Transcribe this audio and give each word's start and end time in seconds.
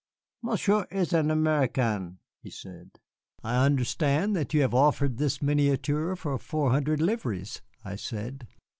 "Monsieur 0.41 0.87
is 0.89 1.13
an 1.13 1.29
American," 1.29 2.17
he 2.39 2.49
said. 2.49 2.97
"I 3.43 3.63
understand 3.63 4.35
that 4.35 4.51
you 4.51 4.61
have 4.61 4.73
offered 4.73 5.17
this 5.19 5.43
miniature 5.43 6.15
for 6.15 6.39
four 6.39 6.71
hundred 6.71 6.99
livres," 6.99 7.61
I 7.85 7.97
said. 7.97 8.47